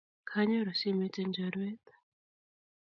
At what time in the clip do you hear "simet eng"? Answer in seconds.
0.79-1.33